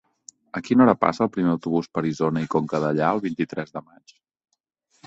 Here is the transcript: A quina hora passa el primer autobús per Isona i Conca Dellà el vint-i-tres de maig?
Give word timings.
A 0.59 0.61
quina 0.69 0.81
hora 0.85 0.95
passa 1.05 1.23
el 1.25 1.29
primer 1.35 1.51
autobús 1.57 1.91
per 1.99 2.05
Isona 2.13 2.45
i 2.47 2.51
Conca 2.57 2.83
Dellà 2.87 3.13
el 3.19 3.23
vint-i-tres 3.29 3.79
de 3.79 3.87
maig? 3.89 4.19